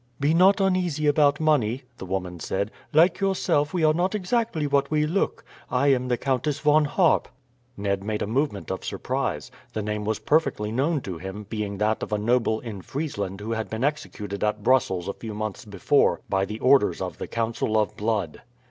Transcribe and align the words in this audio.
"Be 0.19 0.33
not 0.33 0.59
uneasy 0.59 1.05
about 1.05 1.39
money," 1.39 1.83
the 1.99 2.07
woman 2.07 2.39
said. 2.39 2.71
"Like 2.91 3.19
yourself, 3.19 3.71
we 3.71 3.83
are 3.83 3.93
not 3.93 4.15
exactly 4.15 4.65
what 4.65 4.89
we 4.89 5.05
look. 5.05 5.45
I 5.69 5.89
am 5.89 6.07
the 6.07 6.17
Countess 6.17 6.57
Von 6.57 6.85
Harp." 6.85 7.27
Ned 7.77 8.03
made 8.03 8.23
a 8.23 8.25
movement 8.25 8.71
of 8.71 8.83
surprise. 8.83 9.51
The 9.73 9.83
name 9.83 10.03
was 10.03 10.17
perfectly 10.17 10.71
known 10.71 11.01
to 11.01 11.19
him, 11.19 11.45
being 11.51 11.77
that 11.77 12.01
of 12.01 12.11
a 12.11 12.17
noble 12.17 12.61
in 12.61 12.81
Friesland 12.81 13.41
who 13.41 13.51
had 13.51 13.69
been 13.69 13.83
executed 13.83 14.43
at 14.43 14.63
Brussels 14.63 15.07
a 15.07 15.13
few 15.13 15.35
months 15.35 15.65
before 15.65 16.21
by 16.27 16.45
the 16.45 16.59
orders 16.61 16.99
of 16.99 17.19
the 17.19 17.27
Council 17.27 17.77
of 17.77 17.95
Blood. 17.95 18.41